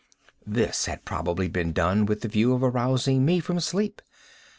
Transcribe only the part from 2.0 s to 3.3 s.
with the view of arousing